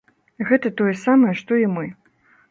Гэта 0.51 0.69
тое 0.79 0.93
самае, 1.01 1.33
што 1.41 1.59
і 1.65 1.67
мы. 1.75 1.85